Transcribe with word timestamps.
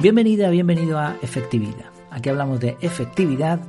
Bienvenida, 0.00 0.48
bienvenido 0.48 0.98
a 0.98 1.18
Efectividad. 1.20 1.84
Aquí 2.10 2.30
hablamos 2.30 2.58
de 2.58 2.78
efectividad, 2.80 3.60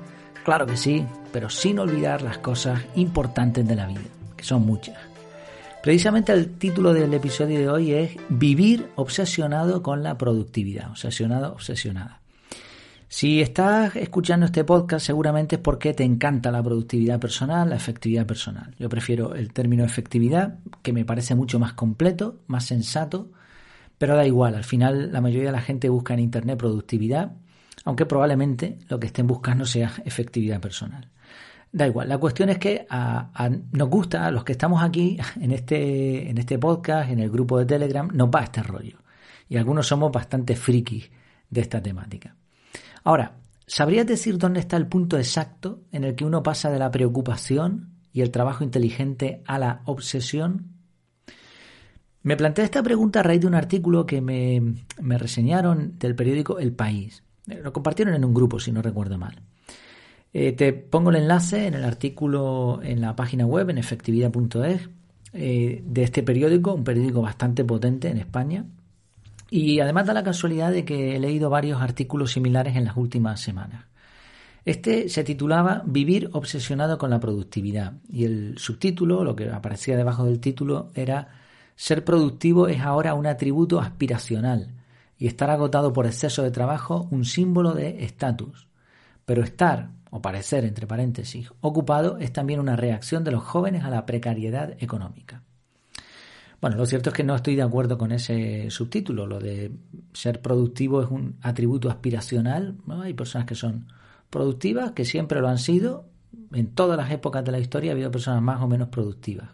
claro 0.46 0.65
que 0.65 0.78
sí, 0.78 1.06
pero 1.34 1.50
sin 1.50 1.78
olvidar 1.78 2.22
las 2.22 2.38
cosas 2.38 2.82
importantes 2.96 3.68
de 3.68 3.76
la 3.76 3.88
vida, 3.88 4.00
que 4.38 4.46
son 4.46 4.65
muchas. 4.65 4.96
Precisamente 5.83 6.32
el 6.32 6.58
título 6.58 6.94
del 6.94 7.14
episodio 7.14 7.60
de 7.60 7.68
hoy 7.68 7.92
es 7.92 8.15
Vivir 8.29 8.88
obsesionado 8.96 9.83
con 9.83 10.04
la 10.04 10.18
productividad, 10.18 10.92
obsesionado, 10.92 11.52
obsesionada. 11.52 12.22
Si 13.10 13.42
estás 13.42 13.98
escuchando 13.98 14.46
este 14.46 14.63
podcast 14.63 15.06
seguramente 15.06 15.58
es 15.58 15.62
porque 15.62 15.94
te 15.94 16.05
encanta 16.05 16.50
la 16.50 16.63
productividad 16.63 17.20
personal, 17.20 17.72
la 17.72 17.76
efectividad 17.76 18.26
personal. 18.26 18.74
Yo 18.80 18.88
prefiero 18.88 19.36
el 19.36 19.52
término 19.52 19.84
efectividad, 19.84 20.60
que 20.82 20.94
me 20.94 21.04
parece 21.04 21.36
mucho 21.36 21.60
más 21.60 21.74
completo, 21.74 22.40
más 22.48 22.68
sensato, 22.68 23.32
pero 24.02 24.16
da 24.16 24.26
igual, 24.26 24.55
al 24.55 24.64
final 24.64 25.12
la 25.12 25.22
mayoría 25.22 25.50
de 25.50 25.52
la 25.52 25.62
gente 25.62 25.88
busca 25.88 26.16
en 26.16 26.22
Internet 26.22 26.58
productividad, 26.58 27.34
aunque 27.86 28.08
probablemente 28.08 28.80
lo 28.90 29.00
que 29.00 29.05
estén 29.05 29.27
buscando 29.27 29.64
sea 29.64 29.94
efectividad 30.04 30.60
personal. 30.60 31.08
Da 31.72 31.86
igual, 31.86 32.10
la 32.10 32.18
cuestión 32.18 32.50
es 32.50 32.58
que 32.58 32.88
nos 32.90 33.90
gusta, 33.90 34.26
a 34.26 34.32
los 34.32 34.44
que 34.44 34.54
estamos 34.54 34.82
aquí 34.82 35.20
en 35.40 35.52
este, 35.52 36.32
en 36.32 36.40
este 36.40 36.58
podcast, 36.58 37.12
en 37.12 37.20
el 37.20 37.30
grupo 37.30 37.60
de 37.60 37.68
Telegram, 37.68 38.10
nos 38.12 38.27
va 38.30 38.41
este 38.41 38.64
rollo. 38.64 38.98
Y 39.48 39.58
algunos 39.58 39.86
somos 39.86 40.12
bastante 40.12 40.55
frikis 40.55 41.12
de 41.52 41.62
esta 41.62 41.80
temática. 41.80 42.36
Ahora, 43.04 43.36
¿sabrías 43.68 44.08
decir 44.08 44.40
dónde 44.40 44.62
está 44.62 44.77
el 44.77 44.88
punto 44.88 45.16
exacto 45.16 45.84
en 45.91 46.05
el 46.05 46.16
que 46.16 46.26
uno 46.26 46.41
pasa 46.41 46.72
de 46.72 46.80
la 46.80 46.90
preocupación 46.90 47.91
y 48.12 48.22
el 48.22 48.32
trabajo 48.32 48.63
inteligente 48.63 49.44
a 49.46 49.60
la 49.60 49.84
obsesión? 49.85 50.71
Me 52.24 52.38
planteé 52.38 52.66
esta 52.66 52.84
pregunta 52.84 53.22
a 53.22 53.24
raíz 53.24 53.41
de 53.41 53.48
un 53.48 53.55
artículo 53.55 54.05
que 54.05 54.22
me, 54.22 54.86
reseñaron 55.18 55.98
del 55.98 56.16
periódico 56.16 56.60
El 56.60 56.72
País. 56.72 57.24
Eh, 57.48 57.60
lo 57.63 57.74
compartieron 57.74 58.13
en 58.13 58.24
un 58.24 58.34
grupo, 58.34 58.60
si 58.60 58.72
no 58.72 58.82
recuerdo 58.82 59.18
mal. 59.18 59.41
Eh, 60.34 60.52
te 60.52 60.72
pongo 60.72 61.10
el 61.10 61.18
enlace 61.18 61.66
en 61.68 61.74
el 61.74 61.84
artículo 61.84 62.80
en 62.84 63.02
la 63.02 63.16
página 63.16 63.46
web, 63.46 63.70
en 63.72 63.80
efectividad.es, 63.80 64.89
eh, 65.33 65.83
de 65.86 66.03
este 66.03 66.22
periódico, 66.22 66.73
un 66.73 66.83
periódico 66.83 67.22
bastante 67.22 67.66
potente 67.66 68.09
en 68.09 68.17
España. 68.17 68.66
Y 69.50 69.80
además 69.80 70.06
da 70.06 70.13
la 70.13 70.23
casualidad 70.23 70.72
de 70.72 70.85
que 70.85 71.16
he 71.16 71.19
leído 71.19 71.50
varios 71.50 71.81
artículos 71.81 72.31
similares 72.31 72.75
en 72.75 72.85
las 72.85 72.95
últimas 72.95 73.41
semanas. 73.41 73.85
Este 74.63 75.09
se 75.09 75.23
titulaba 75.23 75.81
Vivir 75.85 76.30
obsesionado 76.33 77.00
con 77.00 77.09
la 77.09 77.19
productividad 77.19 77.94
y 78.08 78.25
el 78.25 78.58
subtítulo, 78.59 79.23
lo 79.23 79.35
que 79.35 79.50
aparecía 79.50 79.97
debajo 79.97 80.23
del 80.23 80.39
título, 80.39 80.91
era 80.94 81.41
ser 81.75 82.03
productivo 82.03 82.67
es 82.67 82.81
ahora 82.81 83.14
un 83.14 83.27
atributo 83.27 83.80
aspiracional 83.80 84.75
y 85.17 85.27
estar 85.27 85.50
agotado 85.50 85.94
por 85.94 86.05
exceso 86.05 86.44
de 86.44 86.52
trabajo 86.52 87.08
un 87.11 87.25
símbolo 87.25 87.73
de 87.73 88.03
estatus. 88.03 88.67
Pero 89.25 89.44
estar, 89.44 89.91
o 90.09 90.22
parecer 90.22 90.66
entre 90.66 90.88
paréntesis, 90.88 91.52
ocupado 91.61 92.17
es 92.17 92.33
también 92.33 92.59
una 92.59 92.75
reacción 92.75 93.23
de 93.23 93.31
los 93.31 93.44
jóvenes 93.44 93.83
a 93.83 93.89
la 93.89 94.05
precariedad 94.05 94.75
económica. 94.80 95.44
Bueno, 96.61 96.78
lo 96.78 96.86
cierto 96.86 97.09
es 97.09 97.16
que 97.16 97.23
no 97.23 97.36
estoy 97.36 97.55
de 97.55 97.63
acuerdo 97.63 97.97
con 97.97 98.11
ese 98.11 98.69
subtítulo. 98.69 99.25
Lo 99.25 99.39
de 99.39 99.72
ser 100.13 100.41
productivo 100.41 101.02
es 101.02 101.09
un 101.09 101.38
atributo 101.41 101.89
aspiracional. 101.89 102.78
Hay 103.02 103.16
personas 103.16 103.47
que 103.47 103.56
son 103.56 103.88
productivas, 104.30 104.91
que 104.91 105.03
siempre 105.03 105.41
lo 105.41 105.47
han 105.47 105.58
sido. 105.58 106.06
En 106.52 106.67
todas 106.75 106.97
las 106.97 107.11
épocas 107.11 107.44
de 107.44 107.52
la 107.52 107.59
historia 107.59 107.91
ha 107.91 107.94
habido 107.94 108.11
personas 108.11 108.44
más 108.44 108.61
o 108.61 108.67
menos 108.67 108.89
productivas. 108.89 109.50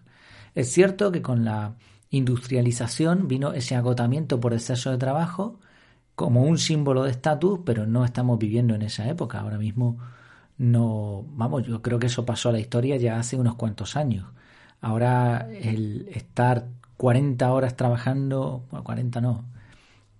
Es 0.54 0.70
cierto 0.70 1.12
que 1.12 1.22
con 1.22 1.46
la 1.46 1.76
industrialización 2.09 3.28
vino 3.28 3.53
ese 3.53 3.75
agotamiento 3.75 4.40
por 4.40 4.53
exceso 4.53 4.91
de 4.91 4.97
trabajo 4.97 5.59
como 6.16 6.44
un 6.44 6.57
símbolo 6.57 7.03
de 7.03 7.12
estatus, 7.12 7.59
pero 7.66 7.85
no 7.85 8.06
estamos 8.06 8.40
viviendo 8.40 8.75
en 8.75 8.81
esa 8.81 9.07
época. 9.07 9.40
Ahora 9.40 9.57
mismo 9.57 10.00
no, 10.57 11.25
vamos, 11.29 11.67
yo 11.67 11.81
creo 11.81 12.00
que 12.00 12.07
eso 12.07 12.25
pasó 12.25 12.50
a 12.50 12.53
la 12.53 12.59
historia 12.59 12.97
ya 12.97 13.19
hace 13.19 13.35
unos 13.38 13.56
cuantos 13.56 13.96
años. 13.96 14.28
Ahora 14.81 15.47
el 15.51 16.09
estar 16.13 16.67
40 16.97 17.51
horas 17.51 17.75
trabajando, 17.75 18.66
bueno, 18.72 18.84
40 18.84 19.22
no, 19.22 19.46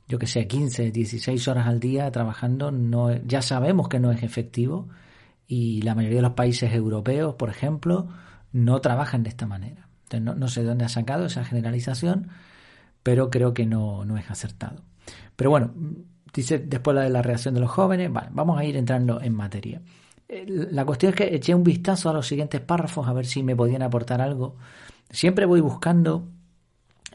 yo 0.08 0.20
que 0.20 0.28
sé, 0.28 0.48
15, 0.48 0.92
16 0.92 1.48
horas 1.48 1.68
al 1.68 1.80
día 1.80 2.12
trabajando, 2.12 2.72
no, 2.72 3.16
ya 3.26 3.42
sabemos 3.42 3.90
que 3.90 4.00
no 4.00 4.12
es 4.12 4.24
efectivo 4.24 4.88
y 5.48 5.82
la 5.82 5.96
mayoría 5.96 6.18
de 6.20 6.24
los 6.24 6.34
países 6.34 6.74
europeos, 6.74 7.36
por 7.36 7.50
ejemplo, 7.50 8.08
no 8.52 8.82
trabajan 8.82 9.24
de 9.24 9.30
esta 9.30 9.48
manera 9.48 9.87
no, 10.20 10.48
sé 10.48 10.62
de 10.62 10.68
dónde 10.68 10.86
ha 10.86 10.90
sacado 10.90 11.26
esa 11.26 11.44
generalización, 11.44 12.30
pero 13.04 13.30
creo 13.30 13.54
que 13.54 13.66
no, 13.66 14.06
no 14.06 14.18
es 14.18 14.30
acertado. 14.30 14.84
Pero 15.36 15.50
bueno, 15.50 15.74
dice 16.34 16.60
después 16.60 16.96
la 16.96 17.02
de 17.02 17.10
la 17.10 17.22
reacción 17.22 17.54
de 17.54 17.62
los 17.62 17.72
jóvenes, 17.72 18.12
vale, 18.12 18.30
vamos 18.32 18.60
a 18.60 18.66
ir 18.66 18.76
entrando 18.78 19.22
en 19.22 19.34
materia. 19.34 19.82
Eh, 20.28 20.46
la 20.72 20.86
cuestión 20.86 21.12
es 21.12 21.16
que 21.16 21.36
eché 21.36 21.56
un 21.56 21.64
vistazo 21.64 22.10
a 22.10 22.14
los 22.14 22.28
siguientes 22.28 22.62
párrafos 22.62 23.08
a 23.08 23.14
ver 23.14 23.26
si 23.26 23.44
me 23.44 23.56
podían 23.56 23.82
aportar 23.82 24.22
algo. 24.22 24.56
Siempre 25.10 25.46
voy 25.46 25.62
buscando 25.62 26.28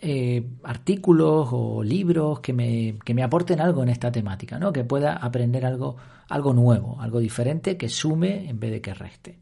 eh, 0.01 0.45
artículos 0.65 1.49
o 1.53 1.83
libros 1.83 2.41
que 2.41 2.53
me, 2.53 2.99
que 3.05 3.15
me, 3.15 3.23
aporten 3.23 3.61
algo 3.61 3.83
en 3.83 3.89
esta 3.89 4.11
temática, 4.11 4.59
¿no? 4.59 4.73
que 4.73 4.85
pueda 4.85 5.15
aprender 5.15 5.65
algo, 5.67 5.97
algo 6.29 6.53
nuevo, 6.53 7.01
algo 7.01 7.21
diferente, 7.21 7.77
que 7.77 7.89
sume 7.89 8.49
en 8.49 8.59
vez 8.59 8.73
de 8.73 8.81
que 8.81 8.95
reste. 8.95 9.39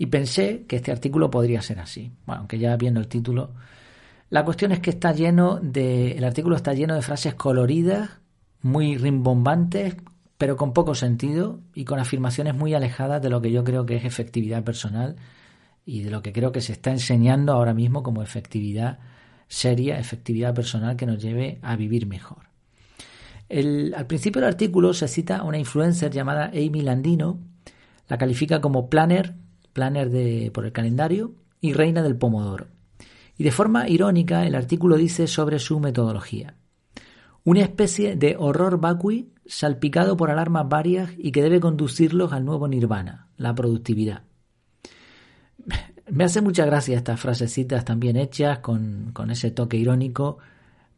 Y 0.00 0.06
pensé 0.06 0.64
que 0.66 0.76
este 0.76 0.92
artículo 0.92 1.30
podría 1.30 1.60
ser 1.60 1.78
así. 1.78 2.10
Bueno, 2.24 2.40
aunque 2.40 2.58
ya 2.58 2.74
viendo 2.78 3.00
el 3.00 3.06
título. 3.06 3.50
La 4.30 4.46
cuestión 4.46 4.72
es 4.72 4.80
que 4.80 4.88
está 4.88 5.12
lleno 5.12 5.60
de. 5.60 6.12
El 6.12 6.24
artículo 6.24 6.56
está 6.56 6.72
lleno 6.72 6.94
de 6.94 7.02
frases 7.02 7.34
coloridas, 7.34 8.08
muy 8.62 8.96
rimbombantes, 8.96 9.96
pero 10.38 10.56
con 10.56 10.72
poco 10.72 10.94
sentido 10.94 11.60
y 11.74 11.84
con 11.84 11.98
afirmaciones 11.98 12.54
muy 12.54 12.72
alejadas 12.72 13.20
de 13.20 13.28
lo 13.28 13.42
que 13.42 13.52
yo 13.52 13.62
creo 13.62 13.84
que 13.84 13.96
es 13.96 14.06
efectividad 14.06 14.64
personal 14.64 15.16
y 15.84 16.00
de 16.02 16.10
lo 16.10 16.22
que 16.22 16.32
creo 16.32 16.50
que 16.50 16.62
se 16.62 16.72
está 16.72 16.90
enseñando 16.92 17.52
ahora 17.52 17.74
mismo 17.74 18.02
como 18.02 18.22
efectividad 18.22 19.00
seria, 19.48 19.98
efectividad 19.98 20.54
personal 20.54 20.96
que 20.96 21.04
nos 21.04 21.20
lleve 21.20 21.58
a 21.60 21.76
vivir 21.76 22.06
mejor. 22.06 22.46
al 23.50 24.06
principio 24.06 24.40
del 24.40 24.48
artículo 24.48 24.94
se 24.94 25.08
cita 25.08 25.36
a 25.36 25.44
una 25.44 25.58
influencer 25.58 26.10
llamada 26.10 26.46
Amy 26.54 26.80
Landino, 26.80 27.38
la 28.08 28.16
califica 28.16 28.62
como 28.62 28.88
planner 28.88 29.34
planner 29.72 30.10
de, 30.10 30.50
por 30.52 30.66
el 30.66 30.72
calendario 30.72 31.34
y 31.60 31.72
reina 31.72 32.02
del 32.02 32.16
pomodoro. 32.16 32.68
Y 33.36 33.44
de 33.44 33.52
forma 33.52 33.88
irónica, 33.88 34.46
el 34.46 34.54
artículo 34.54 34.96
dice 34.96 35.26
sobre 35.26 35.58
su 35.58 35.80
metodología. 35.80 36.56
Una 37.44 37.62
especie 37.62 38.16
de 38.16 38.36
horror 38.38 38.80
vacui 38.80 39.32
salpicado 39.46 40.16
por 40.16 40.30
alarmas 40.30 40.68
varias 40.68 41.10
y 41.16 41.32
que 41.32 41.42
debe 41.42 41.58
conducirlos 41.58 42.32
al 42.32 42.44
nuevo 42.44 42.68
nirvana, 42.68 43.28
la 43.36 43.54
productividad. 43.54 44.24
Me 46.10 46.24
hace 46.24 46.42
mucha 46.42 46.66
gracia 46.66 46.96
estas 46.96 47.20
frasecitas 47.20 47.84
también 47.84 48.16
hechas 48.16 48.58
con, 48.58 49.10
con 49.12 49.30
ese 49.30 49.50
toque 49.50 49.76
irónico, 49.76 50.38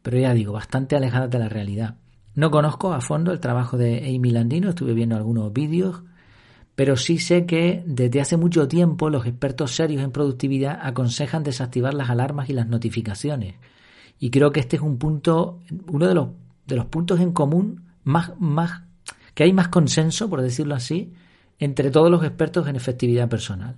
pero 0.01 0.17
ya 0.17 0.33
digo, 0.33 0.53
bastante 0.53 0.95
alejadas 0.95 1.29
de 1.29 1.39
la 1.39 1.49
realidad. 1.49 1.95
No 2.35 2.49
conozco 2.49 2.93
a 2.93 3.01
fondo 3.01 3.31
el 3.31 3.39
trabajo 3.39 3.77
de 3.77 3.99
Amy 3.99 4.31
Landino, 4.31 4.69
estuve 4.69 4.93
viendo 4.93 5.15
algunos 5.15 5.53
vídeos, 5.53 6.03
pero 6.75 6.97
sí 6.97 7.19
sé 7.19 7.45
que 7.45 7.83
desde 7.85 8.21
hace 8.21 8.37
mucho 8.37 8.67
tiempo 8.67 9.09
los 9.09 9.25
expertos 9.25 9.75
serios 9.75 10.03
en 10.03 10.11
productividad 10.11 10.79
aconsejan 10.81 11.43
desactivar 11.43 11.93
las 11.93 12.09
alarmas 12.09 12.49
y 12.49 12.53
las 12.53 12.67
notificaciones. 12.67 13.55
Y 14.19 14.31
creo 14.31 14.51
que 14.51 14.59
este 14.59 14.77
es 14.77 14.81
un 14.81 14.97
punto, 14.97 15.59
uno 15.87 16.07
de 16.07 16.15
los, 16.15 16.29
de 16.65 16.75
los 16.75 16.85
puntos 16.85 17.19
en 17.19 17.31
común 17.31 17.83
más, 18.03 18.31
más, 18.39 18.83
que 19.35 19.43
hay 19.43 19.53
más 19.53 19.67
consenso, 19.67 20.29
por 20.29 20.41
decirlo 20.41 20.75
así, 20.75 21.13
entre 21.59 21.91
todos 21.91 22.09
los 22.09 22.23
expertos 22.23 22.67
en 22.67 22.75
efectividad 22.75 23.29
personal. 23.29 23.75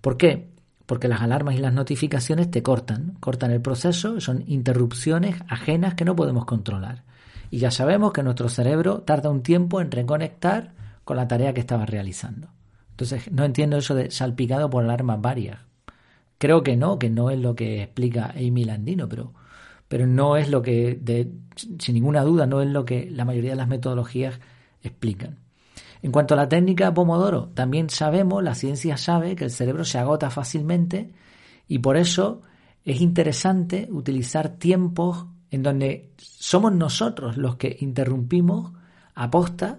¿Por 0.00 0.16
qué? 0.16 0.48
Porque 0.86 1.08
las 1.08 1.20
alarmas 1.20 1.54
y 1.54 1.58
las 1.58 1.72
notificaciones 1.72 2.50
te 2.50 2.62
cortan, 2.62 3.16
cortan 3.20 3.50
el 3.50 3.60
proceso, 3.60 4.20
son 4.20 4.44
interrupciones 4.46 5.36
ajenas 5.48 5.94
que 5.94 6.04
no 6.04 6.16
podemos 6.16 6.46
controlar. 6.46 7.04
Y 7.50 7.58
ya 7.58 7.70
sabemos 7.70 8.12
que 8.12 8.22
nuestro 8.22 8.48
cerebro 8.48 9.02
tarda 9.02 9.30
un 9.30 9.42
tiempo 9.42 9.80
en 9.80 9.90
reconectar 9.90 10.72
con 11.04 11.16
la 11.16 11.28
tarea 11.28 11.52
que 11.52 11.60
estaba 11.60 11.86
realizando. 11.86 12.48
Entonces, 12.90 13.30
no 13.32 13.44
entiendo 13.44 13.76
eso 13.76 13.94
de 13.94 14.10
salpicado 14.10 14.70
por 14.70 14.84
alarmas 14.84 15.20
varias. 15.20 15.58
Creo 16.38 16.62
que 16.62 16.76
no, 16.76 16.98
que 16.98 17.10
no 17.10 17.30
es 17.30 17.38
lo 17.38 17.54
que 17.54 17.82
explica 17.82 18.32
Amy 18.36 18.64
Landino, 18.64 19.08
pero, 19.08 19.32
pero 19.88 20.06
no 20.06 20.36
es 20.36 20.50
lo 20.50 20.62
que, 20.62 20.98
de, 21.00 21.30
sin 21.78 21.94
ninguna 21.94 22.22
duda, 22.22 22.46
no 22.46 22.62
es 22.62 22.68
lo 22.68 22.84
que 22.84 23.10
la 23.10 23.24
mayoría 23.24 23.50
de 23.50 23.56
las 23.56 23.68
metodologías 23.68 24.40
explican. 24.82 25.38
En 26.02 26.10
cuanto 26.10 26.34
a 26.34 26.36
la 26.36 26.48
técnica 26.48 26.92
Pomodoro, 26.92 27.50
también 27.54 27.88
sabemos, 27.88 28.42
la 28.42 28.54
ciencia 28.54 28.96
sabe 28.96 29.36
que 29.36 29.44
el 29.44 29.50
cerebro 29.50 29.84
se 29.84 29.98
agota 29.98 30.30
fácilmente 30.30 31.12
y 31.68 31.78
por 31.78 31.96
eso 31.96 32.42
es 32.84 33.00
interesante 33.00 33.88
utilizar 33.90 34.56
tiempos 34.56 35.26
en 35.50 35.62
donde 35.62 36.10
somos 36.16 36.72
nosotros 36.72 37.36
los 37.36 37.56
que 37.56 37.76
interrumpimos 37.80 38.72
a 39.14 39.30
posta 39.30 39.78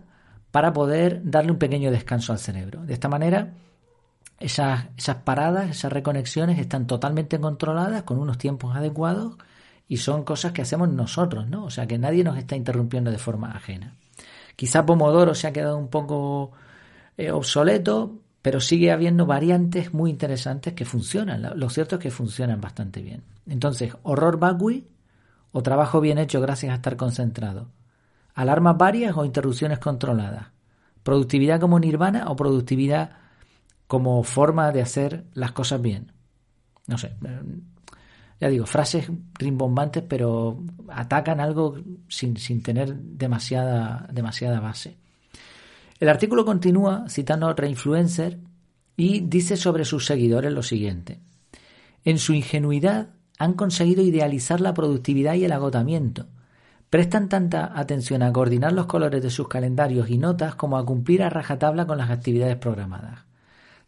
para 0.54 0.72
poder 0.72 1.20
darle 1.24 1.52
un 1.52 1.58
pequeño 1.58 1.90
descanso 1.90 2.32
al 2.32 2.38
cerebro. 2.38 2.86
De 2.86 2.94
esta 2.94 3.10
manera, 3.10 3.56
esas, 4.40 4.86
esas 4.96 5.16
paradas, 5.16 5.68
esas 5.72 5.92
reconexiones 5.92 6.60
están 6.60 6.86
totalmente 6.86 7.40
controladas 7.40 8.04
con 8.04 8.20
unos 8.20 8.38
tiempos 8.38 8.76
adecuados 8.76 9.36
y 9.88 9.98
son 9.98 10.24
cosas 10.24 10.52
que 10.52 10.62
hacemos 10.62 10.90
nosotros, 10.90 11.48
¿no? 11.48 11.66
O 11.66 11.72
sea, 11.72 11.88
que 11.88 11.98
nadie 11.98 12.24
nos 12.24 12.38
está 12.38 12.56
interrumpiendo 12.56 13.10
de 13.10 13.18
forma 13.18 13.50
ajena. 13.50 13.96
Quizá 14.56 14.86
Pomodoro 14.86 15.34
se 15.34 15.48
ha 15.48 15.54
quedado 15.54 15.76
un 15.76 15.88
poco 15.88 16.52
eh, 17.18 17.32
obsoleto, 17.32 18.20
pero 18.44 18.62
sigue 18.62 18.92
habiendo 18.92 19.26
variantes 19.26 19.92
muy 19.92 20.12
interesantes 20.12 20.74
que 20.74 20.86
funcionan. 20.86 21.50
Lo 21.60 21.70
cierto 21.72 21.96
es 21.96 22.02
que 22.04 22.12
funcionan 22.12 22.62
bastante 22.62 23.02
bien. 23.02 23.24
Entonces, 23.48 23.98
horror 24.04 24.38
vacui 24.38 24.86
o 25.52 25.64
trabajo 25.64 26.00
bien 26.00 26.20
hecho 26.20 26.42
gracias 26.42 26.74
a 26.74 26.76
estar 26.76 26.96
concentrado. 26.96 27.70
Alarmas 28.34 28.78
varias 28.78 29.16
o 29.16 29.26
interrupciones 29.26 29.80
controladas. 29.80 30.48
Productividad 31.04 31.60
como 31.60 31.80
nirvana 31.80 32.26
o 32.30 32.36
productividad 32.36 33.12
como 33.88 34.24
forma 34.24 34.72
de 34.72 34.82
hacer 34.82 35.26
las 35.34 35.52
cosas 35.52 35.82
bien. 35.82 36.12
No 36.88 36.98
sé, 36.98 37.16
ya 38.40 38.50
digo, 38.50 38.66
frases 38.66 39.08
rimbombantes, 39.40 40.04
pero 40.04 40.62
atacan 40.90 41.40
algo 41.40 41.78
sin, 42.10 42.36
sin 42.36 42.62
tener 42.62 42.94
demasiada, 42.94 44.08
demasiada 44.12 44.60
base. 44.60 44.98
El 46.00 46.10
artículo 46.10 46.44
continúa 46.44 47.06
citando 47.08 47.48
a 47.48 47.52
otra 47.52 47.70
influencer 47.70 48.40
y 48.98 49.22
dice 49.22 49.56
sobre 49.56 49.86
sus 49.86 50.06
seguidores 50.06 50.52
lo 50.52 50.62
siguiente. 50.62 51.20
En 52.04 52.20
su 52.20 52.34
ingenuidad 52.34 53.12
han 53.40 53.54
conseguido 53.54 54.04
idealizar 54.04 54.60
la 54.60 54.74
productividad 54.74 55.36
y 55.36 55.46
el 55.46 55.54
agotamiento. 55.54 56.28
Prestan 56.94 57.28
tanta 57.28 57.72
atención 57.74 58.22
a 58.22 58.32
coordinar 58.32 58.72
los 58.72 58.86
colores 58.86 59.20
de 59.20 59.32
sus 59.32 59.48
calendarios 59.48 60.12
y 60.12 60.20
notas 60.20 60.54
como 60.54 60.78
a 60.78 60.86
cumplir 60.86 61.24
a 61.24 61.30
rajatabla 61.32 61.88
con 61.88 61.98
las 61.98 62.12
actividades 62.12 62.56
programadas. 62.58 63.22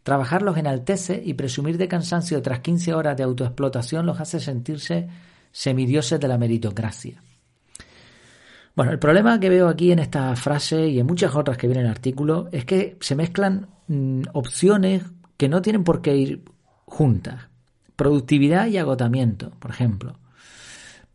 Trabajar 0.01 0.41
los 0.41 0.57
enaltece 0.57 1.21
y 1.23 1.35
presumir 1.35 1.77
de 1.77 1.87
cansancio 1.87 2.41
tras 2.41 2.61
15 2.61 2.95
horas 2.95 3.15
de 3.15 3.21
autoexplotación 3.21 4.07
los 4.07 4.19
hace 4.19 4.39
sentirse 4.39 5.07
semidioses 5.51 6.19
de 6.19 6.27
la 6.27 6.39
meritocracia. 6.39 7.21
Bueno, 8.75 8.91
el 8.91 8.97
problema 8.97 9.39
que 9.39 9.49
veo 9.49 9.67
aquí 9.67 9.91
en 9.91 9.99
esta 9.99 10.35
frase 10.35 10.87
y 10.87 10.99
en 10.99 11.05
muchas 11.05 11.35
otras 11.35 11.59
que 11.59 11.67
vienen 11.67 11.83
en 11.83 11.91
el 11.91 11.95
artículo 11.95 12.49
es 12.51 12.65
que 12.65 12.97
se 13.01 13.15
mezclan 13.15 13.67
mm, 13.87 14.21
opciones 14.33 15.03
que 15.37 15.47
no 15.47 15.61
tienen 15.61 15.83
por 15.83 16.01
qué 16.01 16.17
ir 16.17 16.43
juntas. 16.87 17.49
Productividad 17.95 18.65
y 18.65 18.79
agotamiento, 18.79 19.51
por 19.59 19.69
ejemplo. 19.69 20.17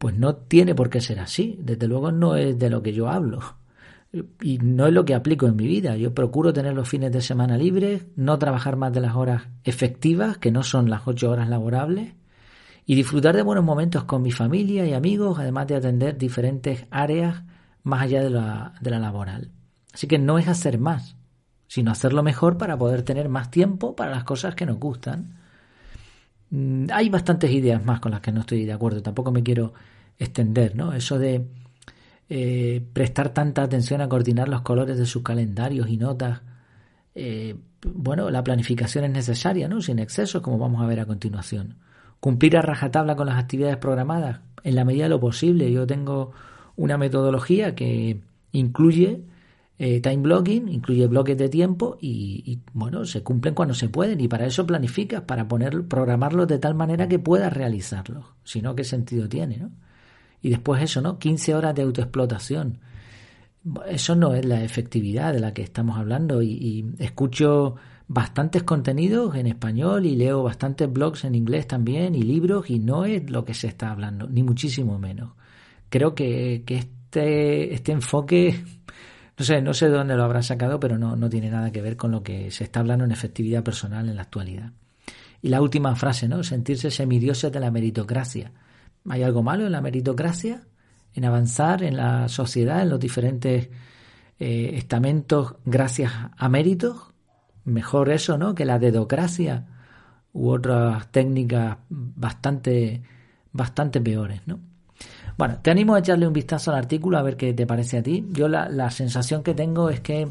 Pues 0.01 0.17
no 0.17 0.35
tiene 0.35 0.75
por 0.75 0.89
qué 0.89 1.03
ser 1.03 1.21
así. 1.21 1.59
Desde 1.63 1.87
luego 1.87 2.11
no 2.11 2.35
es 2.35 2.59
de 2.59 2.71
lo 2.71 2.83
que 2.83 2.95
yo 2.95 3.11
hablo. 3.11 3.41
Y 4.41 4.57
no 4.57 4.87
es 4.87 4.95
lo 4.95 5.05
que 5.05 5.15
aplico 5.15 5.47
en 5.47 5.57
mi 5.57 5.67
vida. 5.67 5.95
Yo 5.95 6.15
procuro 6.15 6.55
tener 6.55 6.73
los 6.73 6.89
fines 6.89 7.13
de 7.13 7.21
semana 7.21 7.59
libres, 7.59 8.07
no 8.17 8.39
trabajar 8.39 8.77
más 8.77 8.95
de 8.95 9.03
las 9.03 9.15
horas 9.15 9.43
efectivas, 9.63 10.39
que 10.39 10.51
no 10.51 10.63
son 10.63 10.89
las 10.89 11.07
ocho 11.07 11.31
horas 11.31 11.51
laborables, 11.51 12.15
y 12.87 12.95
disfrutar 12.95 13.37
de 13.37 13.43
buenos 13.43 13.63
momentos 13.63 14.05
con 14.05 14.23
mi 14.23 14.33
familia 14.33 14.87
y 14.87 14.95
amigos, 14.95 15.39
además 15.39 15.67
de 15.67 15.77
atender 15.77 16.17
diferentes 16.17 16.87
áreas 16.91 17.43
más 17.83 18.01
allá 18.01 18.23
de 18.23 18.31
la, 18.31 18.73
laboral. 18.81 19.51
Así 19.93 20.07
que 20.07 20.19
no 20.19 20.39
es 20.39 20.49
hacer 20.49 20.79
más, 20.79 21.15
sino 21.67 21.91
hacerlo 21.91 22.23
mejor 22.23 22.57
para 22.57 22.79
poder 22.79 23.03
tener 23.03 23.29
más 23.29 23.51
tiempo 23.51 23.95
para 23.97 24.13
las 24.13 24.25
cosas 24.25 24.55
que 24.55 24.65
nos 24.65 24.79
gustan. 24.79 25.40
Mm, 26.51 26.87
hay 26.93 27.09
bastantes 27.09 27.51
ideas 27.51 27.85
más 27.85 28.01
con 28.01 28.13
las 28.13 28.21
que 28.21 28.33
no 28.33 28.41
estoy 28.41 28.65
de 28.65 28.73
acuerdo, 28.73 29.03
tampoco 29.03 29.31
me 29.33 29.43
quiero 29.43 29.73
extender, 30.19 30.77
¿no? 30.77 30.93
Eso 30.93 31.19
de 31.19 31.47
eh, 32.29 32.85
prestar 32.93 33.31
tanta 33.31 33.63
atención 33.63 34.01
a 34.01 34.09
coordinar 34.09 34.49
los 34.49 34.63
colores 34.63 34.99
de 34.99 35.07
sus 35.07 35.23
calendarios 35.23 35.89
y 35.89 35.97
notas. 35.97 36.43
Eh, 37.15 37.57
bueno, 37.87 38.31
la 38.31 38.45
planificación 38.45 39.05
es 39.05 39.11
necesaria, 39.11 39.69
¿no? 39.69 39.81
Sin 39.81 39.99
excesos, 39.99 40.43
como 40.43 40.59
vamos 40.59 40.83
a 40.83 40.87
ver 40.87 41.01
a 41.01 41.07
continuación. 41.07 41.77
Cumplir 42.21 42.57
a 42.57 42.63
rajatabla 42.63 43.17
con 43.17 43.27
las 43.27 43.39
actividades 43.39 43.79
programadas, 43.79 44.41
en 44.65 44.75
la 44.75 44.85
medida 44.85 45.05
de 45.05 45.11
lo 45.11 45.21
posible. 45.21 45.73
Yo 45.73 45.87
tengo 45.87 46.33
una 46.77 46.99
metodología 46.99 47.75
que 47.75 48.21
incluye 48.53 49.23
eh, 49.83 50.01
time 50.01 50.19
blocking, 50.19 50.69
incluye 50.69 51.07
bloques 51.07 51.37
de 51.37 51.49
tiempo 51.49 51.97
y, 52.01 52.61
bueno, 52.73 53.05
se 53.05 53.23
cumplen 53.23 53.55
cuando 53.55 53.75
se 53.75 53.89
pueden 53.89 54.21
y 54.21 54.29
para 54.29 54.47
eso 54.47 54.67
planificas, 54.67 55.23
para 55.23 55.49
poner, 55.49 55.87
programarlos 55.87 56.47
de 56.49 56.59
tal 56.59 56.75
manera 56.75 57.09
que 57.09 57.19
puedas 57.19 57.53
realizarlos. 57.53 58.27
Si 58.45 58.61
no, 58.61 58.75
¿qué 58.75 58.85
sentido 58.85 59.29
tiene, 59.29 59.57
no? 59.57 59.71
Y 60.43 60.51
después 60.51 60.83
eso, 60.83 61.01
¿no? 61.01 61.19
15 61.19 61.55
horas 61.55 61.75
de 61.75 61.83
autoexplotación. 61.83 62.79
Eso 63.87 64.15
no 64.17 64.35
es 64.35 64.45
la 64.45 64.63
efectividad 64.63 65.33
de 65.33 65.41
la 65.41 65.53
que 65.53 65.63
estamos 65.63 65.99
hablando 65.99 66.41
y, 66.43 66.53
y 66.53 66.85
escucho 66.99 67.77
bastantes 68.09 68.63
contenidos 68.63 69.35
en 69.37 69.47
español 69.47 70.07
y 70.07 70.17
leo 70.17 70.43
bastantes 70.43 70.93
blogs 70.93 71.25
en 71.25 71.35
inglés 71.35 71.67
también 71.67 72.15
y 72.15 72.23
libros 72.23 72.71
y 72.71 72.79
no 72.79 73.05
es 73.05 73.31
lo 73.31 73.45
que 73.45 73.55
se 73.55 73.69
está 73.69 73.91
hablando, 73.91 74.29
ni 74.29 74.43
muchísimo 74.43 74.99
menos 74.99 75.33
creo 75.91 76.15
que, 76.15 76.65
este, 76.67 77.75
este 77.75 77.93
enfoque, 77.93 78.65
no 79.41 79.47
sé, 79.47 79.63
no 79.63 79.73
sé 79.73 79.87
de 79.87 79.97
dónde 79.97 80.17
lo 80.17 80.25
habrá 80.25 80.43
sacado, 80.43 80.79
pero 80.79 80.99
no, 80.99 81.17
no 81.17 81.31
tiene 81.31 81.49
nada 81.49 81.73
que 81.73 81.81
ver 81.81 81.97
con 81.97 82.11
lo 82.11 82.23
que 82.23 82.51
se 82.51 82.63
está 82.63 82.81
hablando 82.81 83.07
en 83.07 83.11
efectividad 83.11 83.65
personal 83.65 84.07
en 84.07 84.17
la 84.17 84.21
actualidad. 84.21 84.73
Y 85.41 85.49
la 85.49 85.63
última 85.63 85.97
frase, 85.97 86.29
¿no? 86.29 86.45
Sentirse 86.45 86.91
semidioses 86.91 87.51
de 87.51 87.59
la 87.59 87.71
meritocracia. 87.71 88.53
¿Hay 89.09 89.23
algo 89.23 89.43
malo 89.43 89.65
en 89.65 89.73
la 89.73 89.81
meritocracia? 89.81 90.61
¿En 91.15 91.25
avanzar 91.25 91.83
en 91.83 91.97
la 91.97 92.29
sociedad, 92.29 92.83
en 92.83 92.91
los 92.91 93.01
diferentes 93.01 93.71
eh, 94.39 94.73
estamentos 94.75 95.55
gracias 95.65 96.13
a 96.37 96.49
méritos? 96.51 96.99
Mejor 97.65 98.11
eso, 98.11 98.37
¿no? 98.37 98.55
Que 98.55 98.67
la 98.67 98.79
dedocracia 98.79 99.69
u 100.35 100.51
otras 100.51 101.11
técnicas 101.13 101.79
bastante, 101.89 103.05
bastante 103.53 104.03
peores, 104.03 104.43
¿no? 104.45 104.61
Bueno, 105.41 105.57
te 105.63 105.71
animo 105.71 105.95
a 105.95 106.01
echarle 106.01 106.27
un 106.27 106.35
vistazo 106.35 106.71
al 106.71 106.77
artículo 106.77 107.17
a 107.17 107.23
ver 107.23 107.39
qué 107.39 107.55
te 107.55 107.67
parece 107.67 107.97
a 107.97 108.03
ti. 108.03 108.27
Yo 108.31 108.47
la, 108.47 108.91
sensación 108.91 109.43
que 109.43 109.55
tengo 109.55 109.89
es 109.89 110.01
que 110.01 110.29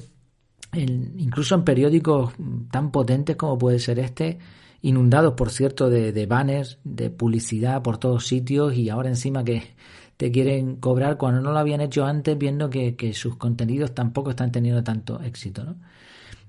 incluso 0.75 1.55
en 1.55 1.63
periódicos 1.63 2.33
tan 2.69 2.91
potentes 2.91 3.35
como 3.35 3.57
puede 3.57 3.79
ser 3.79 3.97
este, 3.97 4.37
inundados 4.83 5.33
por 5.33 5.49
cierto 5.49 5.89
de, 5.89 6.25
banners, 6.27 6.77
de 6.83 7.09
publicidad 7.09 7.81
por 7.81 7.97
todos 7.97 8.27
sitios 8.27 8.75
y 8.75 8.89
ahora 8.89 9.09
encima 9.09 9.43
que 9.43 9.73
te 10.15 10.31
quieren 10.31 10.75
cobrar 10.75 11.17
cuando 11.17 11.41
no 11.41 11.53
lo 11.53 11.57
habían 11.57 11.81
hecho 11.81 12.05
antes 12.05 12.37
viendo 12.37 12.69
que, 12.69 13.11
sus 13.15 13.35
contenidos 13.35 13.95
tampoco 13.95 14.29
están 14.29 14.51
teniendo 14.51 14.83
tanto 14.83 15.23
éxito. 15.23 15.63
¿no? 15.63 15.75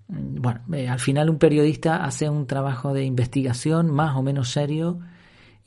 Bueno, 0.06 0.60
eh, 0.74 0.86
al 0.86 1.00
final 1.00 1.30
un 1.30 1.38
periodista 1.38 2.04
hace 2.04 2.28
un 2.28 2.46
trabajo 2.46 2.92
de 2.92 3.04
investigación 3.04 3.90
más 3.90 4.14
o 4.18 4.22
menos 4.22 4.50
serio 4.50 5.00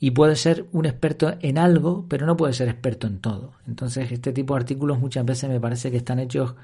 y 0.04 0.10
puede 0.10 0.36
ser 0.36 0.66
un 0.72 0.84
experto 0.84 1.34
en 1.40 1.56
algo, 1.56 2.04
pero 2.10 2.26
no 2.26 2.36
puede 2.36 2.52
ser 2.52 2.68
experto 2.68 3.06
en 3.06 3.20
todo. 3.20 3.52
Entonces, 3.66 4.12
este 4.12 4.34
tipo 4.34 4.52
de 4.52 4.60
artículos 4.60 4.98
muchas 4.98 5.24
veces 5.24 5.48
me 5.48 5.58
parece 5.58 5.90
que 5.90 5.96
están 5.96 6.18
hechos 6.18 6.54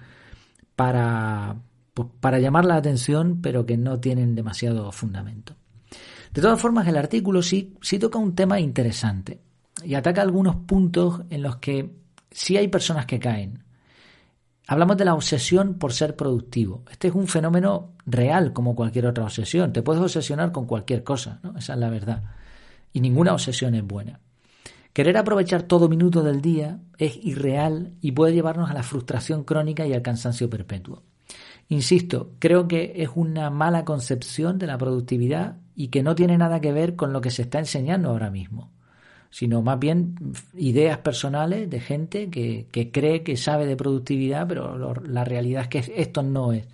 para, 0.76 1.56
pues, 1.94 2.08
para 2.20 2.38
llamar 2.38 2.66
la 2.66 2.76
atención, 2.76 3.40
pero 3.40 3.64
que 3.64 3.78
no 3.78 3.98
tienen 3.98 4.34
demasiado 4.34 4.92
fundamento. 4.92 5.56
De 6.34 6.42
todas 6.42 6.60
formas, 6.60 6.86
el 6.86 6.98
artículo 6.98 7.40
sí, 7.40 7.72
sí 7.80 7.98
toca 7.98 8.18
un 8.18 8.34
tema 8.34 8.60
interesante 8.60 9.40
y 9.82 9.94
ataca 9.94 10.20
algunos 10.20 10.56
puntos 10.56 11.22
en 11.30 11.40
los 11.40 11.56
que 11.56 11.94
sí 12.30 12.58
hay 12.58 12.68
personas 12.68 13.06
que 13.06 13.18
caen. 13.18 13.64
Hablamos 14.66 14.98
de 14.98 15.06
la 15.06 15.14
obsesión 15.14 15.78
por 15.78 15.94
ser 15.94 16.14
productivo. 16.14 16.84
Este 16.90 17.08
es 17.08 17.14
un 17.14 17.26
fenómeno 17.26 17.94
real 18.04 18.52
como 18.52 18.76
cualquier 18.76 19.06
otra 19.06 19.24
obsesión. 19.24 19.72
Te 19.72 19.80
puedes 19.80 20.02
obsesionar 20.02 20.52
con 20.52 20.66
cualquier 20.66 21.02
cosa, 21.02 21.40
¿no? 21.42 21.56
Esa 21.56 21.72
es 21.72 21.78
la 21.78 21.88
verdad 21.88 22.22
y 22.92 23.00
ninguna 23.00 23.32
obsesión 23.32 23.74
es 23.74 23.84
buena. 23.84 24.20
Querer 24.92 25.16
aprovechar 25.16 25.62
todo 25.62 25.88
minuto 25.88 26.22
del 26.22 26.40
día 26.40 26.80
es 26.98 27.16
irreal 27.22 27.94
y 28.00 28.12
puede 28.12 28.34
llevarnos 28.34 28.70
a 28.70 28.74
la 28.74 28.82
frustración 28.82 29.44
crónica 29.44 29.86
y 29.86 29.92
al 29.92 30.02
cansancio 30.02 30.50
perpetuo. 30.50 31.04
Insisto, 31.68 32.32
creo 32.40 32.66
que 32.66 32.94
es 32.96 33.10
una 33.14 33.48
mala 33.50 33.84
concepción 33.84 34.58
de 34.58 34.66
la 34.66 34.76
productividad 34.76 35.58
y 35.76 35.88
que 35.88 36.02
no 36.02 36.16
tiene 36.16 36.36
nada 36.36 36.60
que 36.60 36.72
ver 36.72 36.96
con 36.96 37.12
lo 37.12 37.20
que 37.20 37.30
se 37.30 37.42
está 37.42 37.60
enseñando 37.60 38.10
ahora 38.10 38.30
mismo, 38.30 38.72
sino 39.30 39.62
más 39.62 39.78
bien 39.78 40.16
ideas 40.56 40.98
personales 40.98 41.70
de 41.70 41.78
gente 41.78 42.28
que, 42.28 42.66
cree 42.92 43.22
que 43.22 43.36
sabe 43.36 43.66
de 43.66 43.76
productividad, 43.76 44.48
pero 44.48 44.94
la 44.94 45.24
realidad 45.24 45.62
es 45.62 45.68
que 45.68 45.92
esto 45.94 46.24
no 46.24 46.52
es 46.52 46.66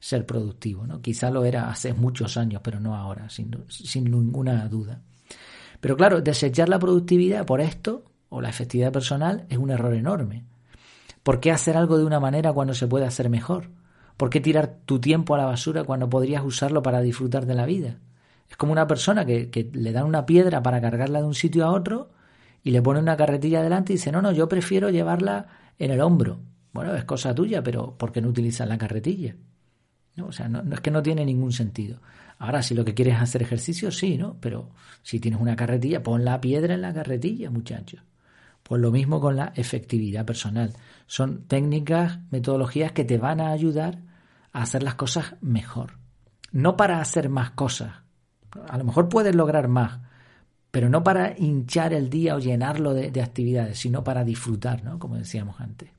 ser 0.00 0.26
productivo. 0.26 0.84
¿no? 0.84 1.00
Quizá 1.00 1.30
lo 1.30 1.44
era 1.44 1.70
hace 1.70 1.94
muchos 1.94 2.36
años, 2.36 2.60
pero 2.64 2.80
no 2.80 2.96
ahora, 2.96 3.30
sin, 3.30 3.56
sin 3.68 4.10
ninguna 4.10 4.66
duda. 4.66 5.00
Pero 5.80 5.96
claro, 5.96 6.20
desechar 6.20 6.68
la 6.68 6.78
productividad 6.78 7.46
por 7.46 7.60
esto, 7.60 8.04
o 8.28 8.40
la 8.40 8.50
efectividad 8.50 8.92
personal, 8.92 9.46
es 9.48 9.58
un 9.58 9.70
error 9.70 9.94
enorme. 9.94 10.44
¿Por 11.22 11.40
qué 11.40 11.50
hacer 11.50 11.76
algo 11.76 11.98
de 11.98 12.04
una 12.04 12.20
manera 12.20 12.52
cuando 12.52 12.74
se 12.74 12.86
puede 12.86 13.06
hacer 13.06 13.28
mejor? 13.28 13.70
¿Por 14.16 14.30
qué 14.30 14.40
tirar 14.40 14.78
tu 14.84 15.00
tiempo 15.00 15.34
a 15.34 15.38
la 15.38 15.46
basura 15.46 15.84
cuando 15.84 16.08
podrías 16.08 16.44
usarlo 16.44 16.82
para 16.82 17.00
disfrutar 17.00 17.46
de 17.46 17.54
la 17.54 17.66
vida? 17.66 17.98
Es 18.50 18.56
como 18.56 18.72
una 18.72 18.86
persona 18.86 19.24
que, 19.24 19.70
le 19.72 19.92
dan 19.92 20.04
una 20.04 20.26
piedra 20.26 20.62
para 20.62 20.80
cargarla 20.80 21.20
de 21.20 21.26
un 21.26 21.34
sitio 21.34 21.64
a 21.64 21.72
otro 21.72 22.10
y 22.62 22.72
le 22.72 22.82
pone 22.82 23.00
una 23.00 23.16
carretilla 23.16 23.62
delante 23.62 23.92
y 23.92 23.96
dice, 23.96 24.12
no, 24.12 24.20
no, 24.20 24.32
yo 24.32 24.48
prefiero 24.48 24.90
llevarla 24.90 25.46
en 25.78 25.90
el 25.90 26.00
hombro. 26.00 26.40
Bueno, 26.72 26.94
es 26.94 27.04
cosa 27.04 27.34
tuya, 27.34 27.62
pero 27.62 27.96
¿por 27.96 28.12
qué 28.12 28.20
no 28.20 28.28
utilizas 28.28 28.68
la 28.68 28.76
carretilla? 28.76 29.36
¿No? 30.16 30.26
O 30.26 30.32
sea, 30.32 30.48
no, 30.48 30.62
es 30.72 30.80
que 30.80 30.90
no 30.90 31.02
tiene 31.02 31.24
ningún 31.24 31.52
sentido. 31.52 32.00
Ahora, 32.40 32.62
si 32.62 32.74
lo 32.74 32.86
que 32.86 32.94
quieres 32.94 33.16
es 33.16 33.20
hacer 33.20 33.42
ejercicio, 33.42 33.90
sí, 33.90 34.16
¿no? 34.16 34.38
Pero 34.40 34.70
si 35.02 35.20
tienes 35.20 35.38
una 35.38 35.56
carretilla, 35.56 36.02
pon 36.02 36.24
la 36.24 36.40
piedra 36.40 36.72
en 36.72 36.80
la 36.80 36.94
carretilla, 36.94 37.50
muchachos. 37.50 38.00
Pues 38.62 38.80
lo 38.80 38.90
mismo 38.90 39.20
con 39.20 39.36
la 39.36 39.52
efectividad 39.56 40.24
personal. 40.24 40.72
Son 41.06 41.44
técnicas, 41.44 42.18
metodologías 42.30 42.92
que 42.92 43.04
te 43.04 43.18
van 43.18 43.42
a 43.42 43.50
ayudar 43.50 43.98
a 44.54 44.62
hacer 44.62 44.82
las 44.82 44.94
cosas 44.94 45.34
mejor. 45.42 45.98
No 46.50 46.78
para 46.78 47.02
hacer 47.02 47.28
más 47.28 47.50
cosas. 47.50 47.92
A 48.68 48.78
lo 48.78 48.84
mejor 48.84 49.10
puedes 49.10 49.34
lograr 49.34 49.68
más, 49.68 50.00
pero 50.70 50.88
no 50.88 51.04
para 51.04 51.38
hinchar 51.38 51.92
el 51.92 52.08
día 52.08 52.36
o 52.36 52.38
llenarlo 52.38 52.94
de, 52.94 53.20
actividades, 53.20 53.78
sino 53.78 54.02
para 54.02 54.24
disfrutar, 54.24 54.82
¿no? 54.82 54.98
Como 54.98 55.16
decíamos 55.16 55.60
antes. 55.60 55.90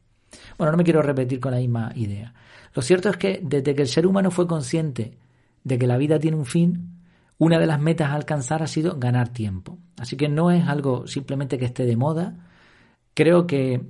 Bueno, 0.58 0.72
no 0.72 0.78
me 0.80 0.84
quiero 0.84 1.04
repetir 1.04 1.40
con 1.40 1.52
la 1.52 1.60
misma 1.60 1.92
idea. 1.94 2.34
Lo 2.74 2.82
cierto 2.82 3.10
es 3.10 3.18
que 3.18 3.42
desde 3.44 3.76
que 3.76 3.84
el 3.84 3.88
ser 3.88 4.08
humano 4.08 4.32
fue 4.32 4.48
consciente 4.48 5.20
de 5.64 5.78
que 5.78 5.88
la 5.88 5.98
vida 5.98 6.20
tiene 6.20 6.38
un 6.38 6.46
fin, 6.46 7.02
una 7.38 7.60
de 7.60 7.66
las 7.66 7.80
metas 7.80 8.10
a 8.10 8.16
alcanzar 8.16 8.62
ha 8.64 8.68
sido 8.68 8.98
ganar 9.00 9.30
tiempo. 9.30 9.80
Así 9.98 10.16
que 10.16 10.30
no 10.30 10.52
es 10.52 10.68
algo 10.68 11.08
simplemente 11.08 11.58
que 11.58 11.66
esté 11.66 11.86
de 11.86 11.98
moda. 11.98 12.36
Creo 13.14 13.48
que 13.48 13.82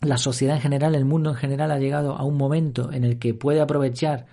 la 0.00 0.16
sociedad 0.16 0.56
en 0.56 0.62
general, 0.62 0.94
el 0.94 1.04
mundo 1.04 1.30
en 1.30 1.36
general 1.36 1.70
ha 1.70 1.78
llegado 1.78 2.16
a 2.16 2.24
un 2.24 2.36
momento 2.36 2.92
en 2.92 3.04
el 3.04 3.18
que 3.18 3.34
puede 3.34 3.60
aprovechar 3.60 4.26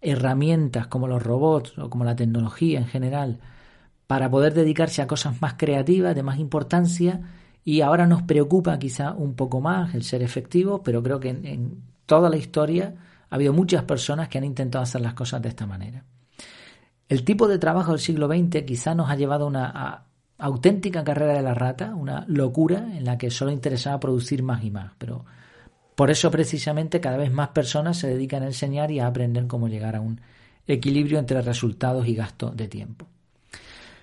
herramientas 0.00 0.88
como 0.88 1.08
los 1.08 1.22
robots 1.22 1.78
o 1.78 1.88
como 1.88 2.04
la 2.04 2.16
tecnología 2.16 2.80
en 2.80 2.86
general 2.86 3.40
para 4.06 4.30
poder 4.30 4.52
dedicarse 4.52 5.00
a 5.00 5.06
cosas 5.06 5.40
más 5.40 5.54
creativas, 5.54 6.14
de 6.14 6.22
más 6.22 6.38
importancia, 6.38 7.22
y 7.64 7.80
ahora 7.80 8.06
nos 8.06 8.22
preocupa 8.22 8.78
quizá 8.78 9.12
un 9.12 9.34
poco 9.34 9.60
más 9.60 9.94
el 9.94 10.02
ser 10.02 10.22
efectivo, 10.22 10.82
pero 10.82 11.02
creo 11.02 11.20
que 11.20 11.30
en, 11.30 11.82
toda 12.04 12.28
la 12.28 12.36
historia 12.36 12.94
ha 13.30 13.34
habido 13.34 13.52
muchas 13.52 13.84
personas 13.84 14.28
que 14.28 14.36
han 14.36 14.44
intentado 14.44 14.82
hacer 14.82 15.00
las 15.00 15.14
cosas 15.14 15.40
de 15.40 15.48
esta 15.48 15.66
manera. 15.66 16.04
El 17.12 17.24
tipo 17.24 17.46
de 17.46 17.58
trabajo 17.58 17.90
del 17.90 18.00
siglo 18.00 18.26
XX 18.26 18.62
quizá 18.64 18.94
nos 18.94 19.10
ha 19.10 19.16
llevado 19.16 19.44
a 19.44 19.48
una 19.48 20.04
auténtica 20.38 21.04
carrera 21.04 21.34
de 21.34 21.42
la 21.42 21.52
rata, 21.52 21.94
una 21.94 22.24
locura 22.26 22.96
en 22.96 23.04
la 23.04 23.18
que 23.18 23.30
solo 23.30 23.50
interesaba 23.50 24.00
producir 24.00 24.42
más 24.42 24.64
y 24.64 24.70
más, 24.70 24.92
pero 24.96 25.26
por 25.94 26.10
eso 26.10 26.30
precisamente 26.30 27.02
cada 27.02 27.18
vez 27.18 27.30
más 27.30 27.50
personas 27.50 27.98
se 27.98 28.08
dedican 28.08 28.42
a 28.42 28.46
enseñar 28.46 28.90
y 28.90 29.00
a 29.00 29.08
aprender 29.08 29.46
cómo 29.46 29.68
llegar 29.68 29.94
a 29.94 30.00
un 30.00 30.22
equilibrio 30.66 31.18
entre 31.18 31.42
resultados 31.42 32.08
y 32.08 32.14
gasto 32.14 32.48
de 32.48 32.66
tiempo. 32.66 33.06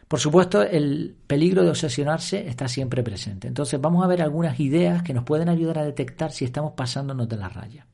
Por 0.07 0.19
supuesto, 0.19 0.61
el 0.61 1.15
peligro 1.25 1.63
de 1.63 1.71
obsesionarse 1.71 2.47
está 2.47 2.67
siempre 2.67 3.01
presente. 3.01 3.47
Entonces 3.47 3.81
vamos 3.81 4.03
a 4.03 4.07
ver 4.07 4.21
algunas 4.21 4.59
ideas 4.59 5.01
que 5.01 5.15
nos 5.15 5.23
pueden 5.23 5.49
ayudar 5.49 5.79
a 5.79 5.83
detectar 5.83 6.31
si 6.31 6.45
estamos 6.45 6.73
pasándonos 6.73 7.27
de 7.27 7.37
la 7.37 7.49
raya. 7.49 7.87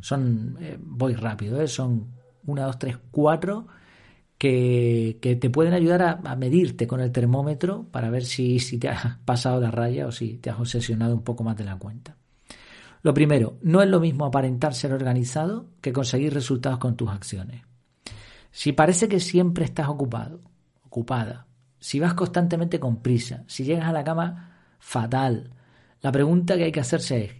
Son, 0.00 0.58
eh, 0.60 0.76
voy 0.80 1.14
rápido, 1.14 1.62
¿eh? 1.62 1.68
son 1.68 2.08
una, 2.46 2.64
dos, 2.64 2.80
tres, 2.80 2.98
cuatro 3.12 3.68
que, 4.38 5.38
te 5.40 5.50
pueden 5.50 5.74
ayudar 5.74 6.20
a, 6.24 6.36
medirte 6.36 6.86
con 6.86 7.00
el 7.00 7.12
termómetro 7.12 7.86
para 7.90 8.10
ver 8.10 8.24
si, 8.24 8.58
si 8.58 8.78
te 8.78 8.88
has 8.88 9.16
pasado 9.24 9.60
la 9.60 9.70
raya 9.70 10.06
o 10.06 10.12
si 10.12 10.38
te 10.38 10.50
has 10.50 10.58
obsesionado 10.58 11.14
un 11.14 11.22
poco 11.22 11.44
más 11.44 11.56
de 11.56 11.64
la 11.64 11.76
cuenta. 11.76 12.16
Lo 13.02 13.14
primero, 13.14 13.58
no 13.62 13.82
es 13.82 13.88
lo 13.88 14.00
mismo 14.00 14.26
aparentar 14.26 14.74
ser 14.74 14.92
organizado 14.92 15.68
que 15.80 15.92
conseguir 15.92 16.34
resultados 16.34 16.78
con 16.78 16.96
tus 16.96 17.08
acciones. 17.08 17.62
Si 18.50 18.72
parece 18.72 19.08
que 19.08 19.20
siempre 19.20 19.64
estás 19.64 19.88
ocupado, 19.88 20.40
ocupada, 20.84 21.46
si 21.78 22.00
vas 22.00 22.14
constantemente 22.14 22.80
con 22.80 23.02
prisa, 23.02 23.44
si 23.46 23.64
llegas 23.64 23.88
a 23.88 23.92
la 23.92 24.02
cama 24.02 24.56
fatal, 24.78 25.50
la 26.00 26.10
pregunta 26.10 26.56
que 26.56 26.64
hay 26.64 26.72
que 26.72 26.80
hacerse 26.80 27.24
es, 27.24 27.32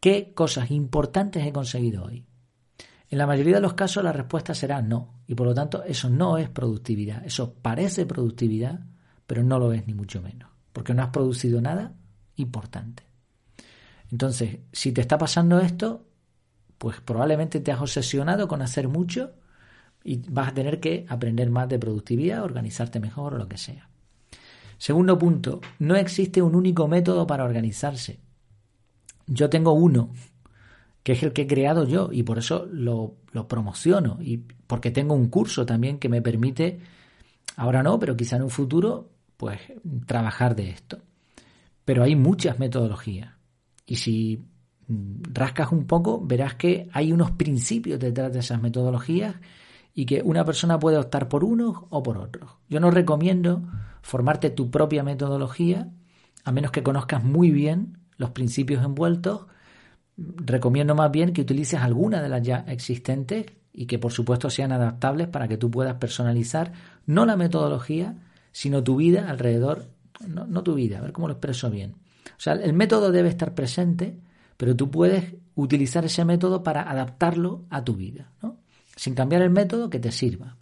¿qué 0.00 0.32
cosas 0.34 0.70
importantes 0.70 1.44
he 1.44 1.52
conseguido 1.52 2.04
hoy? 2.04 2.24
En 3.10 3.18
la 3.18 3.26
mayoría 3.26 3.56
de 3.56 3.60
los 3.60 3.74
casos 3.74 4.04
la 4.04 4.12
respuesta 4.12 4.54
será 4.54 4.80
no, 4.80 5.20
y 5.26 5.34
por 5.34 5.48
lo 5.48 5.54
tanto 5.54 5.82
eso 5.82 6.08
no 6.08 6.38
es 6.38 6.48
productividad, 6.48 7.24
eso 7.26 7.54
parece 7.54 8.06
productividad, 8.06 8.80
pero 9.26 9.42
no 9.42 9.58
lo 9.58 9.72
es 9.72 9.86
ni 9.86 9.94
mucho 9.94 10.22
menos, 10.22 10.48
porque 10.72 10.94
no 10.94 11.02
has 11.02 11.10
producido 11.10 11.60
nada 11.60 11.92
importante. 12.36 13.02
Entonces, 14.12 14.60
si 14.72 14.92
te 14.92 15.00
está 15.00 15.18
pasando 15.18 15.58
esto, 15.58 16.06
pues 16.78 17.00
probablemente 17.00 17.60
te 17.60 17.72
has 17.72 17.80
obsesionado 17.80 18.46
con 18.46 18.62
hacer 18.62 18.88
mucho 18.88 19.32
y 20.04 20.18
vas 20.30 20.48
a 20.48 20.54
tener 20.54 20.80
que 20.80 21.04
aprender 21.08 21.50
más 21.50 21.68
de 21.68 21.78
productividad, 21.78 22.42
organizarte 22.42 23.00
mejor 23.00 23.34
o 23.34 23.38
lo 23.38 23.48
que 23.48 23.58
sea. 23.58 23.88
Segundo 24.78 25.18
punto, 25.18 25.60
no 25.80 25.96
existe 25.96 26.40
un 26.40 26.54
único 26.54 26.88
método 26.88 27.26
para 27.26 27.44
organizarse. 27.44 28.20
Yo 29.26 29.50
tengo 29.50 29.72
uno, 29.72 30.10
que 31.02 31.12
es 31.12 31.22
el 31.22 31.32
que 31.32 31.42
he 31.42 31.46
creado 31.46 31.86
yo 31.86 32.10
y 32.12 32.22
por 32.22 32.38
eso 32.38 32.66
lo, 32.70 33.16
lo 33.32 33.48
promociono 33.48 34.18
y 34.20 34.38
porque 34.66 34.90
tengo 34.90 35.14
un 35.14 35.28
curso 35.28 35.64
también 35.66 35.98
que 35.98 36.08
me 36.08 36.22
permite, 36.22 36.80
ahora 37.56 37.82
no, 37.82 37.98
pero 37.98 38.16
quizá 38.16 38.36
en 38.36 38.42
un 38.42 38.50
futuro, 38.50 39.10
pues 39.36 39.60
trabajar 40.06 40.54
de 40.54 40.70
esto. 40.70 40.98
Pero 41.84 42.02
hay 42.02 42.14
muchas 42.14 42.58
metodologías. 42.58 43.34
Y 43.86 43.96
si 43.96 44.44
rascas 45.32 45.72
un 45.72 45.86
poco, 45.86 46.20
verás 46.24 46.54
que 46.54 46.88
hay 46.92 47.12
unos 47.12 47.30
principios 47.32 47.98
detrás 47.98 48.32
de 48.32 48.40
esas 48.40 48.60
metodologías 48.60 49.36
y 49.94 50.06
que 50.06 50.22
una 50.22 50.44
persona 50.44 50.78
puede 50.78 50.98
optar 50.98 51.28
por 51.28 51.44
unos 51.44 51.76
o 51.90 52.02
por 52.02 52.18
otros. 52.18 52.50
Yo 52.68 52.80
no 52.80 52.90
recomiendo 52.90 53.62
formarte 54.02 54.50
tu 54.50 54.70
propia 54.70 55.02
metodología, 55.02 55.88
a 56.44 56.52
menos 56.52 56.70
que 56.70 56.82
conozcas 56.82 57.24
muy 57.24 57.50
bien 57.50 57.98
los 58.16 58.30
principios 58.30 58.84
envueltos. 58.84 59.46
Recomiendo 60.36 60.94
más 60.94 61.10
bien 61.10 61.32
que 61.32 61.40
utilices 61.40 61.80
alguna 61.80 62.20
de 62.20 62.28
las 62.28 62.42
ya 62.42 62.64
existentes 62.68 63.46
y 63.72 63.86
que 63.86 63.98
por 63.98 64.12
supuesto 64.12 64.50
sean 64.50 64.72
adaptables 64.72 65.28
para 65.28 65.48
que 65.48 65.56
tú 65.56 65.70
puedas 65.70 65.94
personalizar 65.94 66.72
no 67.06 67.24
la 67.24 67.36
metodología, 67.36 68.16
sino 68.52 68.82
tu 68.82 68.96
vida 68.96 69.30
alrededor, 69.30 69.86
no, 70.26 70.46
no 70.46 70.62
tu 70.62 70.74
vida, 70.74 70.98
a 70.98 71.02
ver 71.02 71.12
cómo 71.12 71.28
lo 71.28 71.34
expreso 71.34 71.70
bien, 71.70 71.94
o 72.40 72.42
sea, 72.42 72.54
el 72.54 72.72
método 72.72 73.12
debe 73.12 73.28
estar 73.28 73.54
presente, 73.54 74.18
pero 74.56 74.74
tú 74.74 74.90
puedes 74.90 75.34
utilizar 75.54 76.04
ese 76.04 76.24
método 76.24 76.62
para 76.62 76.90
adaptarlo 76.90 77.64
a 77.70 77.84
tu 77.84 77.94
vida, 77.94 78.32
¿no? 78.42 78.58
Sin 78.96 79.14
cambiar 79.14 79.42
el 79.42 79.50
método 79.50 79.90
que 79.90 79.98
te 79.98 80.12
sirva. 80.12 80.56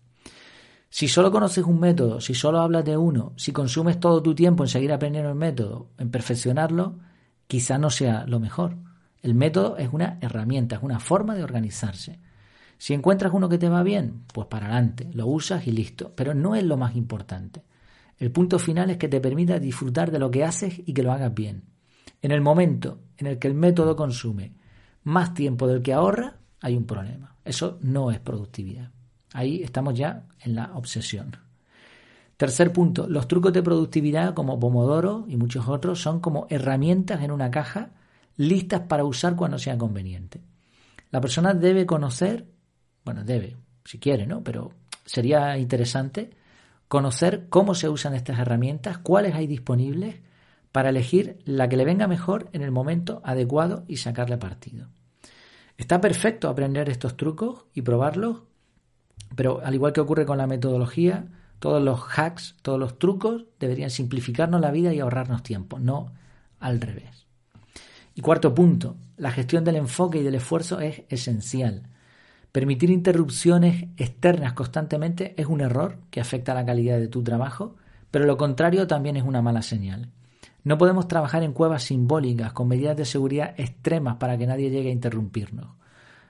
Si 0.91 1.07
solo 1.07 1.31
conoces 1.31 1.65
un 1.65 1.79
método, 1.81 2.21
si 2.21 2.35
solo 2.35 2.61
hablas 2.61 2.85
de 2.85 2.97
uno, 2.97 3.33
si 3.37 3.53
consumes 3.53 4.01
todo 4.01 4.23
tu 4.23 4.35
tiempo 4.35 4.65
en 4.65 4.69
seguir 4.69 4.93
aprendiendo 4.93 5.31
el 5.31 5.37
método, 5.37 5.91
en 5.99 6.11
perfeccionarlo, 6.11 6.99
quizá 7.47 7.79
no 7.79 7.91
sea 7.91 8.25
lo 8.27 8.41
mejor. 8.41 8.77
El 9.23 9.35
método 9.35 9.77
es 9.77 9.93
una 9.93 10.19
herramienta, 10.21 10.77
es 10.77 10.83
una 10.83 11.01
forma 11.01 11.35
de 11.35 11.43
organizarse. 11.43 12.21
Si 12.79 12.95
encuentras 12.95 13.33
uno 13.33 13.49
que 13.49 13.59
te 13.59 13.69
va 13.69 13.83
bien, 13.83 14.25
pues 14.33 14.47
para 14.47 14.67
adelante, 14.67 15.11
lo 15.13 15.27
usas 15.27 15.67
y 15.67 15.73
listo, 15.73 16.13
pero 16.15 16.35
no 16.35 16.55
es 16.55 16.63
lo 16.63 16.77
más 16.77 16.95
importante. 16.95 17.65
El 18.19 18.31
punto 18.31 18.59
final 18.59 18.91
es 18.91 18.97
que 18.97 19.09
te 19.09 19.21
permita 19.21 19.59
disfrutar 19.59 20.11
de 20.11 20.19
lo 20.19 20.31
que 20.31 20.45
haces 20.45 20.81
y 20.85 20.93
que 20.93 21.03
lo 21.03 21.13
hagas 21.13 21.35
bien. 21.35 21.65
En 22.23 22.31
el 22.31 22.41
momento 22.41 23.01
en 23.17 23.27
el 23.27 23.39
que 23.39 23.49
el 23.49 23.55
método 23.55 23.97
consume 23.97 24.55
más 25.05 25.35
tiempo 25.35 25.67
del 25.67 25.83
que 25.83 25.93
ahorra, 25.93 26.37
hay 26.61 26.77
un 26.77 26.85
problema. 26.85 27.37
Eso 27.45 27.79
no 27.81 28.11
es 28.11 28.21
productividad. 28.21 28.91
Ahí 29.33 29.63
estamos 29.63 29.95
ya 29.95 30.27
en 30.41 30.55
la 30.55 30.73
obsesión. 30.75 31.37
Tercer 32.37 32.73
punto, 32.73 33.09
los 33.09 33.27
trucos 33.27 33.53
de 33.53 33.63
productividad 33.63 34.35
como 34.35 34.61
Pomodoro 34.61 35.25
y 35.29 35.37
muchos 35.37 35.69
otros 35.69 36.01
son 36.01 36.21
como 36.21 36.47
herramientas 36.51 37.23
en 37.23 37.33
una 37.33 37.51
caja 37.51 37.91
listas 38.39 38.83
para 38.83 39.05
usar 39.05 39.37
cuando 39.37 39.59
sea 39.59 39.77
conveniente. 39.77 40.41
La 41.11 41.21
persona 41.21 41.53
debe 41.53 41.85
conocer, 41.85 42.47
bueno, 43.05 43.25
debe, 43.25 43.57
si 43.85 43.99
quiere, 43.99 44.27
¿no? 44.27 44.43
Pero 44.43 44.73
sería 45.05 45.59
interesante 45.59 46.31
conocer 46.87 47.49
cómo 47.51 47.75
se 47.75 47.89
usan 47.89 48.15
estas 48.15 48.39
herramientas, 48.39 48.99
cuáles 48.99 49.35
hay 49.35 49.47
disponibles, 49.47 50.17
para 50.73 50.91
elegir 50.91 51.39
la 51.45 51.69
que 51.69 51.77
le 51.77 51.85
venga 51.85 52.07
mejor 52.07 52.49
en 52.53 52.63
el 52.63 52.71
momento 52.71 53.21
adecuado 53.25 53.85
y 53.89 53.97
sacarle 53.97 54.37
partido. 54.37 54.89
Está 55.77 56.01
perfecto 56.01 56.49
aprender 56.49 56.89
estos 56.89 57.17
trucos 57.17 57.65
y 57.75 57.83
probarlos, 57.83 58.43
pero 59.35 59.61
al 59.65 59.75
igual 59.75 59.93
que 59.93 60.01
ocurre 60.01 60.27
con 60.27 60.39
la 60.39 60.47
metodología, 60.47 61.27
todos 61.59 61.83
los 61.83 62.01
hacks, 62.17 62.57
todos 62.63 62.79
los 62.79 62.99
trucos 62.99 63.47
deberían 63.59 63.91
simplificarnos 63.91 64.61
la 64.61 64.71
vida 64.71 64.93
y 64.93 65.01
ahorrarnos 65.01 65.43
tiempo, 65.43 65.79
no 65.79 66.13
al 66.61 66.81
revés. 66.81 67.28
Y 68.19 68.21
cuarto 68.21 68.53
punto, 68.53 68.97
la 69.17 69.31
gestión 69.31 69.63
del 69.63 69.77
enfoque 69.77 70.19
y 70.19 70.23
del 70.25 70.35
esfuerzo 70.35 70.81
es 70.81 71.03
esencial. 71.09 71.85
Permitir 72.51 72.91
interrupciones 72.91 73.85
externas 73.97 74.55
constantemente 74.55 75.41
es 75.41 75.47
un 75.47 75.61
error 75.61 76.01
que 76.11 76.21
afecta 76.21 76.51
a 76.51 76.57
la 76.57 76.67
calidad 76.67 76.99
de 76.99 77.07
tu 77.07 77.23
trabajo, 77.23 77.77
pero 78.11 78.27
lo 78.27 78.37
contrario 78.37 78.89
también 78.89 79.17
es 79.17 79.23
una 79.23 79.41
mala 79.41 79.63
señal. 79.63 80.11
No 80.65 80.79
podemos 80.79 81.07
trabajar 81.07 81.45
en 81.45 81.53
cuevas 81.53 81.85
simbólicas 81.85 82.53
con 82.53 82.67
medidas 82.67 82.97
de 82.97 83.05
seguridad 83.05 83.55
extremas 83.57 84.17
para 84.17 84.37
que 84.37 84.49
nadie 84.49 84.71
llegue 84.71 84.89
a 84.89 84.95
interrumpirnos. 84.95 85.77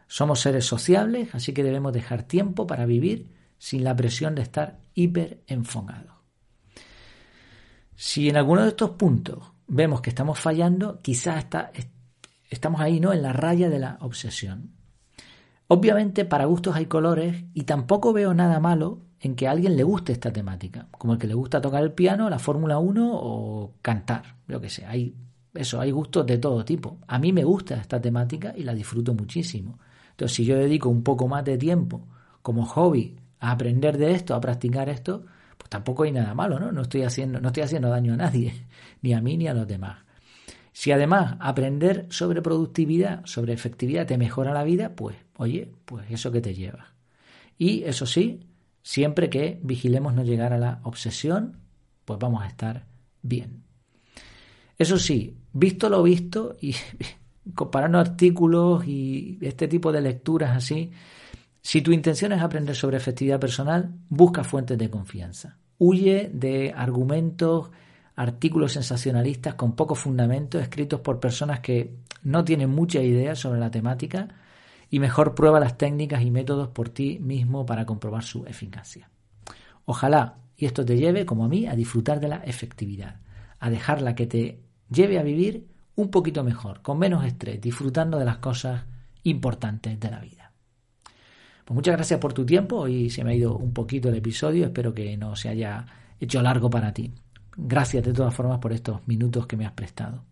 Somos 0.08 0.40
seres 0.40 0.66
sociables, 0.66 1.34
así 1.34 1.54
que 1.54 1.64
debemos 1.64 1.94
dejar 1.94 2.22
tiempo 2.24 2.66
para 2.66 2.84
vivir 2.84 3.32
sin 3.56 3.82
la 3.82 3.96
presión 3.96 4.34
de 4.34 4.42
estar 4.42 4.78
hiper 4.92 5.40
enfocados. 5.46 6.12
Si 7.96 8.28
en 8.28 8.36
alguno 8.36 8.60
de 8.60 8.68
estos 8.68 8.90
puntos 8.90 9.52
vemos 9.68 10.00
que 10.00 10.10
estamos 10.10 10.40
fallando, 10.40 11.00
quizás 11.02 11.46
estamos 12.50 12.80
ahí 12.80 13.00
¿no? 13.00 13.12
en 13.12 13.22
la 13.22 13.32
raya 13.32 13.68
de 13.68 13.78
la 13.78 13.98
obsesión. 14.00 14.72
Obviamente 15.68 16.24
para 16.24 16.46
gustos 16.46 16.74
hay 16.74 16.86
colores 16.86 17.44
y 17.54 17.64
tampoco 17.64 18.12
veo 18.12 18.34
nada 18.34 18.58
malo 18.58 19.02
en 19.20 19.36
que 19.36 19.46
a 19.46 19.50
alguien 19.50 19.76
le 19.76 19.82
guste 19.82 20.12
esta 20.12 20.32
temática, 20.32 20.88
como 20.92 21.12
el 21.12 21.18
que 21.18 21.26
le 21.26 21.34
gusta 21.34 21.60
tocar 21.60 21.82
el 21.82 21.92
piano, 21.92 22.30
la 22.30 22.38
Fórmula 22.38 22.78
1 22.78 23.10
o 23.12 23.74
cantar, 23.82 24.36
lo 24.46 24.60
que 24.60 24.70
sea. 24.70 24.90
Hay 24.90 25.14
eso, 25.54 25.80
hay 25.80 25.90
gustos 25.90 26.24
de 26.26 26.38
todo 26.38 26.64
tipo. 26.64 26.98
A 27.06 27.18
mí 27.18 27.32
me 27.32 27.44
gusta 27.44 27.76
esta 27.76 28.00
temática 28.00 28.54
y 28.56 28.62
la 28.62 28.74
disfruto 28.74 29.14
muchísimo. 29.14 29.78
Entonces, 30.10 30.36
si 30.36 30.44
yo 30.44 30.56
dedico 30.56 30.88
un 30.88 31.02
poco 31.02 31.26
más 31.26 31.44
de 31.44 31.58
tiempo 31.58 32.06
como 32.42 32.64
hobby 32.64 33.16
a 33.40 33.50
aprender 33.50 33.98
de 33.98 34.12
esto, 34.12 34.34
a 34.34 34.40
practicar 34.40 34.88
esto, 34.88 35.24
tampoco 35.68 36.04
hay 36.04 36.12
nada 36.12 36.34
malo, 36.34 36.58
¿no? 36.58 36.72
No 36.72 36.82
estoy 36.82 37.02
haciendo, 37.02 37.40
no 37.40 37.48
estoy 37.48 37.62
haciendo 37.62 37.88
daño 37.88 38.14
a 38.14 38.16
nadie, 38.16 38.66
ni 39.02 39.12
a 39.12 39.20
mí 39.20 39.36
ni 39.36 39.48
a 39.48 39.54
los 39.54 39.66
demás. 39.66 39.98
Si 40.72 40.92
además 40.92 41.36
aprender 41.40 42.06
sobre 42.10 42.40
productividad, 42.40 43.24
sobre 43.24 43.52
efectividad 43.52 44.06
te 44.06 44.16
mejora 44.16 44.54
la 44.54 44.64
vida, 44.64 44.94
pues 44.94 45.16
oye, 45.36 45.72
pues 45.84 46.06
eso 46.10 46.30
que 46.30 46.40
te 46.40 46.54
lleva. 46.54 46.94
Y 47.58 47.82
eso 47.82 48.06
sí, 48.06 48.46
siempre 48.82 49.28
que 49.28 49.58
vigilemos 49.62 50.14
no 50.14 50.22
llegar 50.22 50.52
a 50.52 50.58
la 50.58 50.80
obsesión, 50.84 51.58
pues 52.04 52.18
vamos 52.20 52.44
a 52.44 52.46
estar 52.46 52.86
bien. 53.22 53.64
Eso 54.78 54.98
sí, 54.98 55.36
visto 55.52 55.88
lo 55.88 56.02
visto 56.02 56.56
y 56.60 56.76
comparando 57.54 57.98
artículos 57.98 58.86
y 58.86 59.38
este 59.40 59.66
tipo 59.66 59.90
de 59.90 60.00
lecturas 60.00 60.56
así, 60.56 60.92
si 61.68 61.82
tu 61.82 61.92
intención 61.92 62.32
es 62.32 62.40
aprender 62.40 62.74
sobre 62.74 62.96
efectividad 62.96 63.38
personal, 63.38 63.92
busca 64.08 64.42
fuentes 64.42 64.78
de 64.78 64.88
confianza. 64.88 65.58
Huye 65.76 66.30
de 66.32 66.72
argumentos 66.74 67.70
artículos 68.16 68.72
sensacionalistas 68.72 69.52
con 69.52 69.76
poco 69.76 69.94
fundamento 69.94 70.58
escritos 70.58 71.00
por 71.00 71.20
personas 71.20 71.60
que 71.60 71.94
no 72.22 72.42
tienen 72.42 72.70
mucha 72.70 73.02
idea 73.02 73.34
sobre 73.34 73.60
la 73.60 73.70
temática 73.70 74.28
y 74.88 74.98
mejor 74.98 75.34
prueba 75.34 75.60
las 75.60 75.76
técnicas 75.76 76.22
y 76.22 76.30
métodos 76.30 76.68
por 76.68 76.88
ti 76.88 77.18
mismo 77.20 77.66
para 77.66 77.84
comprobar 77.84 78.24
su 78.24 78.46
eficacia. 78.46 79.10
Ojalá 79.84 80.38
y 80.56 80.64
esto 80.64 80.86
te 80.86 80.96
lleve, 80.96 81.26
como 81.26 81.44
a 81.44 81.48
mí, 81.48 81.66
a 81.66 81.76
disfrutar 81.76 82.18
de 82.18 82.28
la 82.28 82.36
efectividad, 82.44 83.20
a 83.58 83.68
dejarla 83.68 84.14
que 84.14 84.26
te 84.26 84.62
lleve 84.88 85.18
a 85.18 85.22
vivir 85.22 85.68
un 85.96 86.10
poquito 86.10 86.42
mejor, 86.42 86.80
con 86.80 86.98
menos 86.98 87.26
estrés, 87.26 87.60
disfrutando 87.60 88.18
de 88.18 88.24
las 88.24 88.38
cosas 88.38 88.86
importantes 89.22 90.00
de 90.00 90.10
la 90.10 90.20
vida. 90.20 90.47
Pues 91.68 91.74
muchas 91.74 91.96
gracias 91.96 92.18
por 92.18 92.32
tu 92.32 92.46
tiempo, 92.46 92.76
hoy 92.76 93.10
se 93.10 93.22
me 93.22 93.32
ha 93.32 93.34
ido 93.34 93.54
un 93.58 93.74
poquito 93.74 94.08
el 94.08 94.14
episodio, 94.14 94.64
espero 94.64 94.94
que 94.94 95.18
no 95.18 95.36
se 95.36 95.50
haya 95.50 95.84
hecho 96.18 96.40
largo 96.40 96.70
para 96.70 96.94
ti. 96.94 97.12
Gracias 97.58 98.02
de 98.04 98.14
todas 98.14 98.34
formas 98.34 98.58
por 98.58 98.72
estos 98.72 99.06
minutos 99.06 99.46
que 99.46 99.58
me 99.58 99.66
has 99.66 99.72
prestado. 99.72 100.24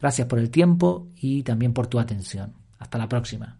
Gracias 0.00 0.26
por 0.26 0.40
el 0.40 0.50
tiempo 0.50 1.06
y 1.14 1.44
también 1.44 1.72
por 1.72 1.86
tu 1.86 2.00
atención. 2.00 2.54
Hasta 2.80 2.98
la 2.98 3.08
próxima. 3.08 3.56